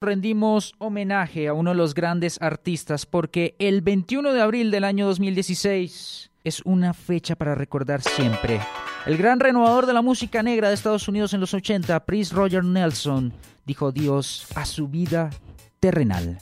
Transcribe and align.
Rendimos 0.00 0.74
homenaje 0.78 1.48
a 1.48 1.54
uno 1.54 1.70
de 1.70 1.76
los 1.76 1.94
grandes 1.94 2.40
artistas 2.40 3.06
porque 3.06 3.54
el 3.58 3.80
21 3.82 4.32
de 4.32 4.40
abril 4.40 4.70
del 4.70 4.84
año 4.84 5.06
2016 5.06 6.30
es 6.44 6.62
una 6.64 6.94
fecha 6.94 7.36
para 7.36 7.54
recordar 7.54 8.02
siempre. 8.02 8.60
El 9.06 9.16
gran 9.16 9.40
renovador 9.40 9.86
de 9.86 9.92
la 9.92 10.02
música 10.02 10.42
negra 10.42 10.68
de 10.68 10.74
Estados 10.74 11.08
Unidos 11.08 11.32
en 11.34 11.40
los 11.40 11.54
80, 11.54 12.04
Prince 12.04 12.34
Roger 12.34 12.64
Nelson, 12.64 13.32
dijo 13.64 13.88
adiós 13.88 14.46
a 14.54 14.64
su 14.64 14.88
vida 14.88 15.30
terrenal. 15.80 16.38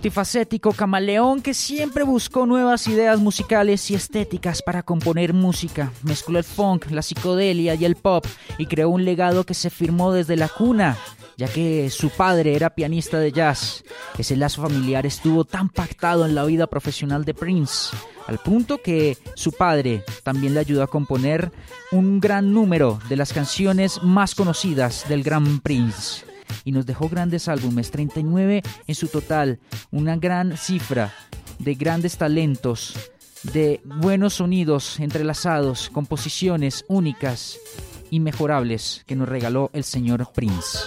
Multifacético 0.00 0.72
camaleón 0.72 1.42
que 1.42 1.52
siempre 1.52 2.04
buscó 2.04 2.46
nuevas 2.46 2.88
ideas 2.88 3.20
musicales 3.20 3.90
y 3.90 3.94
estéticas 3.94 4.62
para 4.62 4.82
componer 4.82 5.34
música. 5.34 5.92
Mezcló 6.04 6.38
el 6.38 6.44
funk, 6.44 6.90
la 6.90 7.02
psicodelia 7.02 7.74
y 7.74 7.84
el 7.84 7.96
pop 7.96 8.24
y 8.56 8.64
creó 8.64 8.88
un 8.88 9.04
legado 9.04 9.44
que 9.44 9.52
se 9.52 9.68
firmó 9.68 10.10
desde 10.10 10.36
la 10.36 10.48
cuna, 10.48 10.96
ya 11.36 11.48
que 11.48 11.90
su 11.90 12.08
padre 12.08 12.56
era 12.56 12.70
pianista 12.70 13.18
de 13.18 13.30
jazz. 13.30 13.84
Ese 14.16 14.36
lazo 14.36 14.62
familiar 14.62 15.04
estuvo 15.04 15.44
tan 15.44 15.68
pactado 15.68 16.24
en 16.24 16.34
la 16.34 16.46
vida 16.46 16.66
profesional 16.66 17.26
de 17.26 17.34
Prince, 17.34 17.94
al 18.26 18.38
punto 18.38 18.78
que 18.78 19.18
su 19.34 19.52
padre 19.52 20.02
también 20.22 20.54
le 20.54 20.60
ayudó 20.60 20.82
a 20.82 20.86
componer 20.86 21.52
un 21.92 22.20
gran 22.20 22.54
número 22.54 22.98
de 23.10 23.16
las 23.16 23.34
canciones 23.34 24.02
más 24.02 24.34
conocidas 24.34 25.06
del 25.10 25.22
gran 25.22 25.60
Prince 25.60 26.24
y 26.64 26.72
nos 26.72 26.86
dejó 26.86 27.08
grandes 27.08 27.48
álbumes, 27.48 27.90
39 27.90 28.62
en 28.86 28.94
su 28.94 29.08
total, 29.08 29.60
una 29.90 30.16
gran 30.16 30.56
cifra 30.56 31.12
de 31.58 31.74
grandes 31.74 32.16
talentos, 32.16 32.94
de 33.52 33.80
buenos 33.84 34.34
sonidos 34.34 35.00
entrelazados, 35.00 35.90
composiciones 35.90 36.84
únicas, 36.88 37.58
inmejorables 38.10 39.04
que 39.06 39.16
nos 39.16 39.28
regaló 39.28 39.70
el 39.72 39.84
señor 39.84 40.28
Prince. 40.34 40.78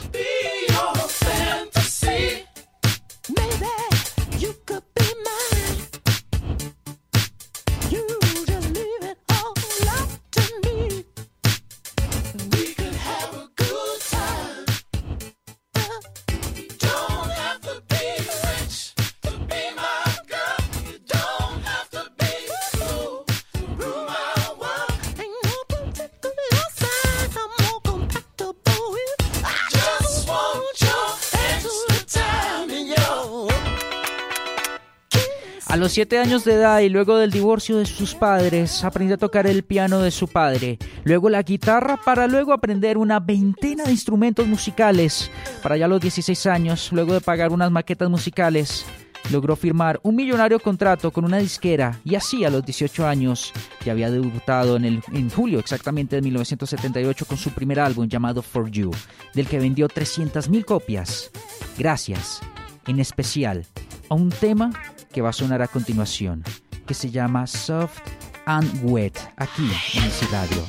A 35.73 35.75
los 35.75 35.93
siete 35.93 36.19
años 36.19 36.45
de 36.45 36.53
edad 36.53 36.81
y 36.81 36.89
luego 36.89 37.17
del 37.17 37.31
divorcio 37.31 37.77
de 37.77 37.87
sus 37.87 38.13
padres, 38.13 38.83
aprendió 38.83 39.15
a 39.15 39.17
tocar 39.17 39.47
el 39.47 39.63
piano 39.63 40.01
de 40.01 40.11
su 40.11 40.27
padre, 40.27 40.77
luego 41.03 41.31
la 41.31 41.41
guitarra 41.41 41.97
para 41.97 42.27
luego 42.27 42.53
aprender 42.53 42.95
una 42.95 43.19
veintena 43.19 43.85
de 43.85 43.89
instrumentos 43.89 44.45
musicales. 44.45 45.31
Para 45.63 45.75
ya 45.75 45.87
los 45.87 45.99
16 45.99 46.45
años, 46.45 46.91
luego 46.91 47.13
de 47.13 47.21
pagar 47.21 47.51
unas 47.51 47.71
maquetas 47.71 48.07
musicales, 48.07 48.85
logró 49.31 49.55
firmar 49.55 49.99
un 50.03 50.15
millonario 50.15 50.59
contrato 50.59 51.09
con 51.09 51.25
una 51.25 51.39
disquera 51.39 51.99
y 52.05 52.13
así 52.13 52.45
a 52.45 52.51
los 52.51 52.63
18 52.63 53.07
años 53.07 53.51
ya 53.83 53.93
había 53.93 54.11
debutado 54.11 54.75
en, 54.75 54.85
el, 54.85 55.01
en 55.11 55.31
julio 55.31 55.57
exactamente 55.57 56.17
de 56.17 56.21
1978 56.21 57.25
con 57.25 57.37
su 57.39 57.49
primer 57.49 57.79
álbum 57.79 58.07
llamado 58.07 58.43
For 58.43 58.69
You, 58.69 58.91
del 59.33 59.47
que 59.47 59.57
vendió 59.57 59.87
300.000 59.87 60.65
copias. 60.65 61.31
Gracias, 61.79 62.41
en 62.85 62.99
especial, 62.99 63.65
a 64.09 64.13
un 64.13 64.29
tema 64.29 64.71
que 65.13 65.21
va 65.21 65.29
a 65.29 65.33
sonar 65.33 65.61
a 65.61 65.67
continuación, 65.67 66.43
que 66.85 66.93
se 66.93 67.09
llama 67.09 67.47
Soft 67.47 68.01
and 68.45 68.81
Wet, 68.83 69.17
aquí 69.37 69.71
en 69.93 70.03
el 70.03 70.31
radio. 70.31 70.63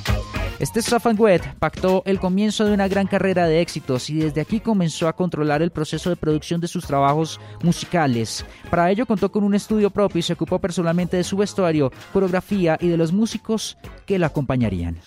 Este 0.57 0.81
Soft 0.81 1.07
and 1.07 1.19
Wet 1.19 1.41
pactó 1.59 2.01
el 2.05 2.17
comienzo 2.17 2.63
de 2.63 2.73
una 2.73 2.87
gran 2.87 3.07
carrera 3.07 3.45
de 3.45 3.59
éxitos 3.59 4.09
y 4.09 4.19
desde 4.19 4.39
aquí 4.39 4.61
comenzó 4.61 5.09
a 5.09 5.13
controlar 5.13 5.61
el 5.61 5.71
proceso 5.71 6.09
de 6.09 6.15
producción 6.15 6.61
de 6.61 6.69
sus 6.69 6.87
trabajos 6.87 7.41
musicales. 7.61 8.45
Para 8.69 8.89
ello 8.89 9.05
contó 9.05 9.29
con 9.29 9.43
un 9.43 9.53
estudio 9.53 9.89
propio 9.89 10.19
y 10.19 10.23
se 10.23 10.33
ocupó 10.33 10.59
personalmente 10.59 11.17
de 11.17 11.25
su 11.25 11.35
vestuario, 11.35 11.91
coreografía 12.13 12.77
y 12.79 12.87
de 12.87 12.95
los 12.95 13.11
músicos 13.11 13.77
que 14.05 14.17
la 14.17 14.27
acompañarían. 14.27 14.97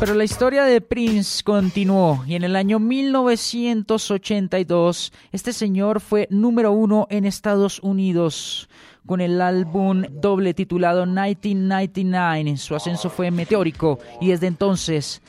Pero 0.00 0.14
la 0.14 0.22
historia 0.22 0.62
de 0.62 0.80
Prince 0.80 1.42
continuó 1.42 2.22
y 2.24 2.36
en 2.36 2.44
el 2.44 2.54
año 2.54 2.78
1982 2.78 5.12
este 5.32 5.52
señor 5.52 6.00
fue 6.00 6.28
número 6.30 6.70
uno 6.70 7.08
en 7.10 7.24
Estados 7.24 7.80
Unidos 7.80 8.68
con 9.06 9.20
el 9.20 9.40
álbum 9.40 10.04
doble 10.08 10.54
titulado 10.54 11.04
1999. 11.04 12.58
Su 12.58 12.76
ascenso 12.76 13.10
fue 13.10 13.32
meteórico 13.32 13.98
y 14.20 14.28
desde 14.28 14.46
entonces 14.46 15.20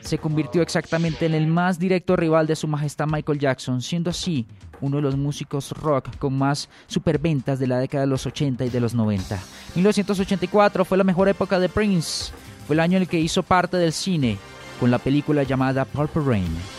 se 0.00 0.18
convirtió 0.18 0.60
exactamente 0.60 1.26
en 1.26 1.34
el 1.34 1.46
más 1.46 1.78
directo 1.78 2.16
rival 2.16 2.48
de 2.48 2.56
su 2.56 2.66
majestad 2.66 3.06
Michael 3.06 3.38
Jackson, 3.38 3.80
siendo 3.80 4.10
así 4.10 4.44
uno 4.80 4.96
de 4.96 5.02
los 5.02 5.16
músicos 5.16 5.70
rock 5.70 6.16
con 6.18 6.36
más 6.36 6.68
superventas 6.88 7.60
de 7.60 7.68
la 7.68 7.78
década 7.78 8.02
de 8.02 8.10
los 8.10 8.26
80 8.26 8.64
y 8.64 8.70
de 8.70 8.80
los 8.80 8.92
90. 8.92 9.38
1984 9.76 10.84
fue 10.84 10.98
la 10.98 11.04
mejor 11.04 11.28
época 11.28 11.60
de 11.60 11.68
Prince 11.68 12.32
fue 12.66 12.74
el 12.74 12.80
año 12.80 12.96
en 12.96 13.02
el 13.02 13.08
que 13.08 13.20
hizo 13.20 13.42
parte 13.42 13.76
del 13.76 13.92
cine 13.92 14.38
con 14.80 14.90
la 14.90 14.98
película 14.98 15.44
llamada 15.44 15.84
Purple 15.84 16.22
Rain. 16.24 16.75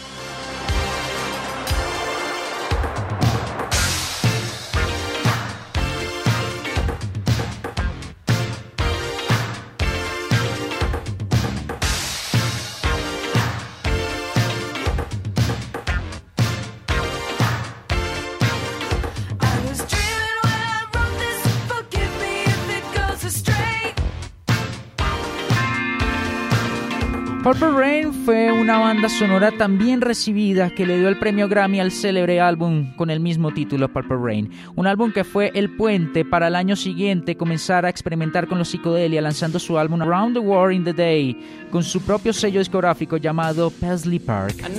Purple 27.47 27.72
Rain 27.72 28.14
fue 28.26 28.52
una 28.52 28.78
banda 28.78 29.08
sonora 29.08 29.53
tan 29.53 29.78
bien 29.78 30.02
recibida 30.02 30.70
que 30.70 30.85
le 30.85 30.99
dio 30.99 31.08
el 31.08 31.17
premio 31.17 31.47
Grammy 31.47 31.79
al 31.79 31.94
célebre 31.94 32.41
álbum 32.41 32.94
con 32.97 33.09
el 33.09 33.22
mismo 33.22 33.53
título 33.53 33.88
Purple 33.88 34.17
Rain, 34.22 34.52
un 34.76 34.85
álbum 34.85 35.14
que 35.14 35.23
fue 35.23 35.53
el 35.55 35.73
puente 35.78 36.26
para 36.26 36.47
el 36.47 36.55
año 36.55 36.76
siguiente 36.76 37.38
comenzar 37.38 37.85
a 37.85 37.90
experimentar 37.90 38.49
con 38.49 38.58
los 38.58 38.67
psicodelia 38.67 39.22
lanzando 39.22 39.59
su 39.59 39.78
álbum 39.78 40.02
Around 40.02 40.34
the 40.34 40.41
World 40.41 40.76
in 40.76 40.84
the 40.84 40.91
Day 40.91 41.38
con 41.72 41.84
su 41.84 42.02
propio 42.02 42.34
sello 42.34 42.59
discográfico 42.59 43.16
llamado 43.16 43.72
Paisley 43.72 44.20
Park. 44.20 44.58
En 44.66 44.78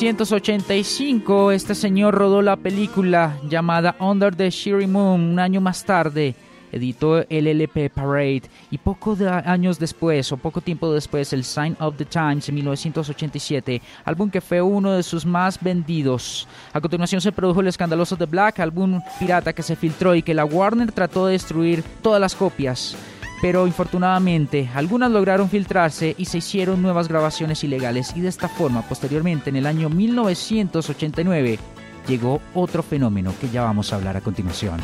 1985, 0.00 1.52
este 1.52 1.74
señor 1.74 2.14
rodó 2.14 2.42
la 2.42 2.56
película 2.56 3.38
llamada 3.48 3.96
Under 3.98 4.34
the 4.34 4.50
Shiri 4.50 4.86
Moon. 4.86 5.20
Un 5.32 5.38
año 5.38 5.60
más 5.60 5.84
tarde, 5.84 6.34
editó 6.72 7.24
el 7.28 7.46
LP 7.46 7.90
Parade 7.90 8.42
y 8.70 8.78
poco 8.78 9.16
de 9.16 9.28
años 9.28 9.78
después, 9.78 10.30
o 10.32 10.36
poco 10.36 10.60
tiempo 10.60 10.92
después, 10.92 11.32
el 11.32 11.44
Sign 11.44 11.76
of 11.80 11.96
the 11.96 12.04
Times 12.04 12.48
en 12.48 12.54
1987, 12.56 13.82
álbum 14.04 14.30
que 14.30 14.40
fue 14.40 14.60
uno 14.62 14.92
de 14.92 15.02
sus 15.02 15.26
más 15.26 15.62
vendidos. 15.62 16.48
A 16.72 16.80
continuación 16.80 17.20
se 17.20 17.32
produjo 17.32 17.60
el 17.60 17.68
escandaloso 17.68 18.16
The 18.16 18.26
Black, 18.26 18.60
álbum 18.60 19.00
pirata 19.18 19.52
que 19.52 19.62
se 19.62 19.76
filtró 19.76 20.14
y 20.14 20.22
que 20.22 20.34
la 20.34 20.44
Warner 20.44 20.92
trató 20.92 21.26
de 21.26 21.32
destruir 21.32 21.82
todas 22.02 22.20
las 22.20 22.34
copias 22.34 22.96
pero 23.40 23.66
infortunadamente 23.66 24.68
algunas 24.74 25.10
lograron 25.10 25.48
filtrarse 25.48 26.14
y 26.18 26.26
se 26.26 26.38
hicieron 26.38 26.82
nuevas 26.82 27.08
grabaciones 27.08 27.64
ilegales 27.64 28.12
y 28.14 28.20
de 28.20 28.28
esta 28.28 28.48
forma 28.48 28.82
posteriormente 28.82 29.50
en 29.50 29.56
el 29.56 29.66
año 29.66 29.88
1989 29.88 31.58
llegó 32.06 32.40
otro 32.54 32.82
fenómeno 32.82 33.32
que 33.40 33.48
ya 33.48 33.62
vamos 33.62 33.92
a 33.92 33.96
hablar 33.96 34.16
a 34.16 34.20
continuación. 34.20 34.80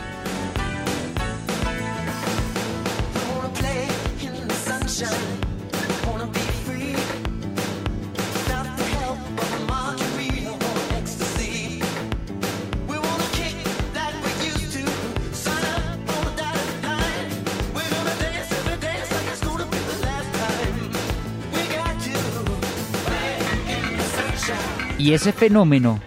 Y 25.07 25.15
ese 25.15 25.33
fenómeno 25.33 26.01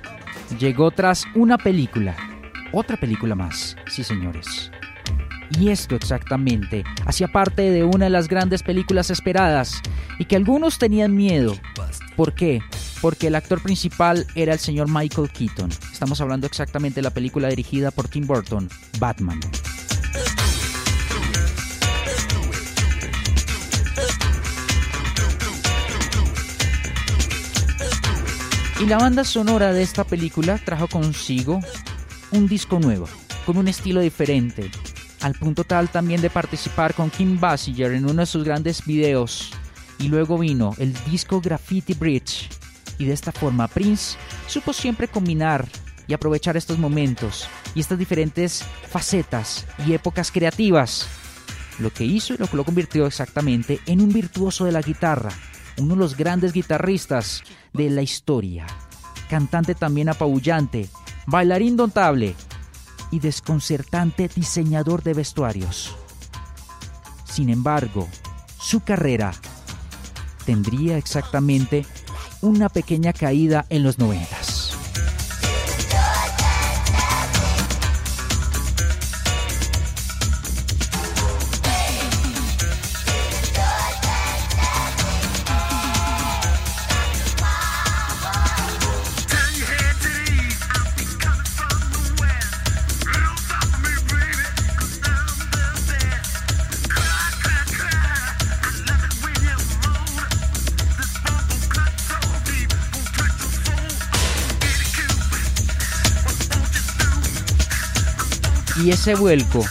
llegó 0.60 0.92
tras 0.92 1.24
una 1.34 1.57
película, 1.57 2.18
otra 2.74 2.98
película 2.98 3.34
más, 3.34 3.78
sí 3.88 4.04
señores. 4.04 4.72
Y 5.57 5.69
esto 5.69 5.96
exactamente 5.96 6.84
hacía 7.06 7.30
parte 7.30 7.72
de 7.72 7.86
una 7.86 8.07
de 8.07 8.10
las 8.10 8.28
grandes 8.28 8.62
películas 8.62 9.10
esperadas 9.10 9.81
y 10.19 10.25
que 10.25 10.36
algunos 10.36 10.80
tenían 10.80 11.16
miedo. 11.16 11.56
¿Por 12.18 12.34
qué? 12.34 12.62
Porque 13.01 13.28
el 13.28 13.36
actor 13.36 13.63
principal 13.63 14.28
era 14.36 14.51
el 14.51 14.60
señor 14.60 14.90
Michael 14.90 15.30
Keaton. 15.30 15.69
Estamos 15.94 16.19
hablando 16.19 16.46
exactamente 16.46 16.96
de 16.96 17.04
la 17.04 17.12
película 17.12 17.48
dirigida 17.48 17.92
por 17.92 18.10
Tim 18.10 18.28
Burton, 18.28 18.68
Batman. 19.00 19.40
Y 28.80 28.86
la 28.86 28.98
banda 28.98 29.26
sonora 29.26 29.74
de 29.74 29.81
esta 29.81 30.06
película 30.06 30.58
trajo 30.58 30.88
consigo 30.88 31.60
un 32.31 32.48
disco 32.48 32.80
nuevo, 32.80 33.10
con 33.46 33.58
un 33.58 33.68
estilo 33.68 34.00
diferente, 34.00 34.72
al 35.20 35.34
punto 35.34 35.66
tal 35.66 35.90
también 35.90 36.22
de 36.22 36.30
participar 36.30 36.94
con 36.94 37.10
Kim 37.10 37.38
Basinger 37.42 37.92
en 37.92 38.06
uno 38.06 38.22
de 38.22 38.26
sus 38.26 38.46
grandes 38.46 38.86
videos. 38.86 39.52
Y 39.98 40.08
luego 40.08 40.38
vino 40.38 40.76
el 40.78 40.94
disco 41.12 41.42
Graffiti 41.42 41.94
Bridge. 41.94 42.48
Y 42.98 43.04
de 43.04 43.12
esta 43.12 43.34
forma 43.34 43.68
Prince 43.68 44.18
supo 44.48 44.72
siempre 44.72 45.10
combinar 45.10 45.68
y 46.08 46.14
aprovechar 46.14 46.56
estos 46.56 46.80
momentos 46.80 47.50
y 47.75 47.82
estas 47.82 48.00
diferentes 48.00 48.64
facetas 48.90 49.66
y 49.86 49.92
épocas 49.92 50.32
creativas. 50.32 51.06
Lo 51.80 51.92
que 51.92 52.06
hizo 52.06 52.34
y 52.34 52.38
lo 52.38 52.48
que 52.48 52.56
lo 52.56 52.64
convirtió 52.64 53.06
exactamente 53.06 53.82
en 53.88 54.00
un 54.00 54.14
virtuoso 54.14 54.64
de 54.64 54.72
la 54.72 54.82
guitarra, 54.82 55.32
uno 55.80 55.96
de 55.96 56.00
los 56.00 56.18
grandes 56.18 56.54
guitarristas 56.54 57.44
de 57.74 57.90
la 57.90 58.02
historia, 58.02 58.66
cantante 59.30 59.76
también 59.76 60.10
apabullante, 60.10 60.90
bailarín 61.26 61.76
notable 61.76 62.36
y 63.12 63.20
desconcertante 63.20 64.28
diseñador 64.28 65.04
de 65.04 65.14
vestuarios. 65.14 65.96
Sin 67.26 67.50
embargo, 67.50 68.08
su 68.60 68.81
carrera 68.81 69.34
tendría 70.46 70.98
exactamente 70.98 71.86
una 72.42 72.70
pequeña 72.70 73.14
caída 73.14 73.66
en 73.70 73.84
los 73.84 74.00
noventas. 74.00 74.38
Y 108.84 108.92
ese 108.92 109.16
vuelco 109.16 109.66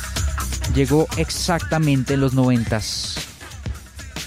llegó 0.74 1.06
exactamente 1.16 2.14
en 2.14 2.20
los 2.20 2.34
noventas. 2.34 3.16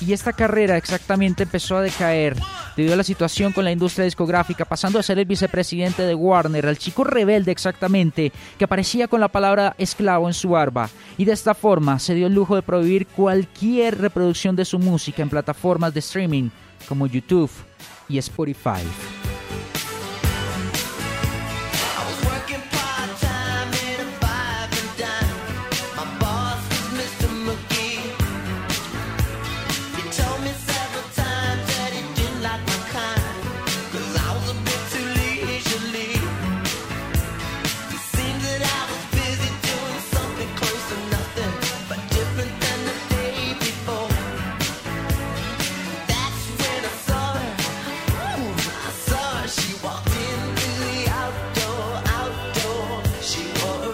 Y 0.06 0.14
esta 0.14 0.34
carrera 0.34 0.78
exactamente 0.78 1.44
empezó 1.44 1.78
a 1.78 1.82
decaer 1.82 2.36
debido 2.76 2.96
a 2.96 2.98
la 2.98 3.04
situación 3.04 3.54
con 3.54 3.64
la 3.64 3.72
industria 3.72 4.06
discográfica, 4.06 4.66
pasando 4.66 4.98
a 4.98 5.04
ser 5.04 5.20
el 5.20 5.26
vicepresidente 5.26 6.02
de 6.02 6.16
Warner, 6.16 6.66
al 6.66 6.80
chico 6.80 7.04
rebelde 7.04 7.52
exactamente, 7.52 8.32
que 8.58 8.66
aparecía 8.66 9.08
con 9.08 9.20
la 9.20 9.28
palabra 9.28 9.76
esclavo 9.78 10.28
en 10.28 10.34
su 10.34 10.50
barba. 10.50 10.90
Y 11.16 11.26
de 11.26 11.34
esta 11.34 11.54
forma 11.54 12.00
se 12.00 12.16
dio 12.16 12.26
el 12.26 12.34
lujo 12.34 12.56
de 12.56 12.64
prohibir 12.64 13.06
cualquier 13.06 14.00
reproducción 14.00 14.56
de 14.56 14.66
su 14.66 14.80
música 14.80 15.22
en 15.22 15.30
plataformas 15.30 15.94
de 15.94 16.00
streaming 16.00 16.50
como 16.88 17.06
YouTube 17.06 17.52
y 18.10 18.18
Spotify. 18.18 18.82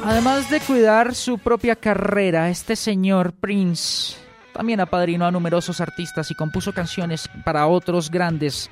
Además 0.08 0.50
de 0.50 0.62
cuidar 0.62 1.14
su 1.14 1.38
propia 1.38 1.76
carrera, 1.76 2.50
este 2.50 2.78
señor 2.78 3.34
Prince 3.34 4.16
también 4.54 4.80
apadrinó 4.80 5.26
a 5.26 5.32
numerosos 5.32 5.82
artistas 5.82 6.32
y 6.32 6.34
compuso 6.34 6.72
canciones 6.72 7.30
para 7.44 7.68
otros 7.68 8.10
grandes, 8.10 8.70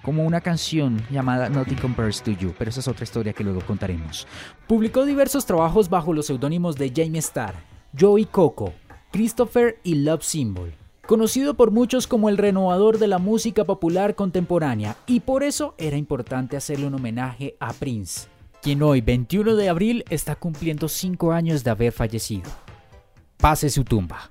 como 0.00 0.24
una 0.24 0.40
canción 0.40 1.02
llamada 1.10 1.48
Nothing 1.48 1.78
Compares 1.78 2.22
to 2.22 2.30
You, 2.30 2.54
pero 2.56 2.70
esa 2.70 2.78
es 2.78 2.86
otra 2.86 3.02
historia 3.02 3.32
que 3.32 3.42
luego 3.42 3.62
contaremos. 3.62 4.28
Publicó 4.68 5.04
diversos 5.04 5.44
trabajos 5.44 5.90
bajo 5.90 6.12
los 6.12 6.26
seudónimos 6.26 6.76
de 6.76 6.92
James 6.94 7.24
Starr, 7.24 7.56
Joey 7.98 8.26
Coco, 8.26 8.72
Christopher 9.10 9.80
y 9.82 9.96
Love 9.96 10.22
Symbol. 10.22 10.72
Conocido 11.04 11.54
por 11.54 11.72
muchos 11.72 12.06
como 12.06 12.28
el 12.28 12.38
renovador 12.38 12.98
de 12.98 13.08
la 13.08 13.18
música 13.18 13.64
popular 13.64 14.14
contemporánea, 14.14 14.96
y 15.08 15.18
por 15.18 15.42
eso 15.42 15.74
era 15.78 15.96
importante 15.96 16.56
hacerle 16.56 16.86
un 16.86 16.94
homenaje 16.94 17.56
a 17.58 17.72
Prince, 17.72 18.28
quien 18.62 18.82
hoy, 18.82 19.00
21 19.00 19.56
de 19.56 19.68
abril, 19.68 20.04
está 20.10 20.36
cumpliendo 20.36 20.88
5 20.88 21.32
años 21.32 21.64
de 21.64 21.70
haber 21.70 21.92
fallecido. 21.92 22.50
Pase 23.36 23.70
su 23.70 23.84
tumba. 23.84 24.30